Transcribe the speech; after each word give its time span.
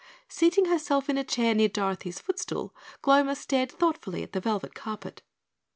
Seating 0.27 0.65
herself 0.65 1.09
in 1.11 1.17
a 1.19 1.23
chair 1.23 1.53
near 1.53 1.67
Dorothy's 1.69 2.17
footstool, 2.19 2.73
Gloma 3.03 3.35
stared 3.35 3.71
thoughtfully 3.71 4.23
at 4.23 4.33
the 4.33 4.39
velvet 4.41 4.73
carpet. 4.73 5.21